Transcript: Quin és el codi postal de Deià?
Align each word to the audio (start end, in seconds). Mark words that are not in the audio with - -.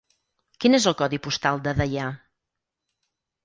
Quin 0.65 0.77
és 0.77 0.87
el 0.93 0.95
codi 1.03 1.21
postal 1.29 1.63
de 1.69 1.77
Deià? 1.83 2.09